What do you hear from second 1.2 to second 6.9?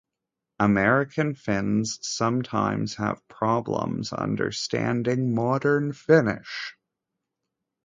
Finns sometimes have problems understanding modern Finnish.